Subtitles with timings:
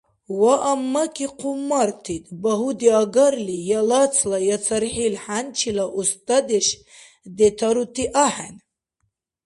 [0.39, 6.67] Вааммаки хъуммартид, багьуди агарли, я лацла я цархӀил хӀянчила устадеш
[7.37, 8.55] детарути ахӀен.